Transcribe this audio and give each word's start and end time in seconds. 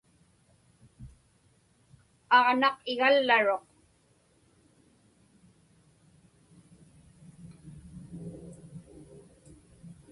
Aġnaq 2.37 2.77
igallaruq. 2.91 3.65